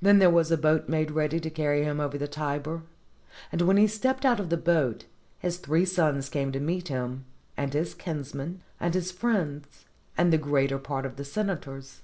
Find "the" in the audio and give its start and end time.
2.16-2.26, 4.48-4.56, 10.32-10.38, 11.16-11.24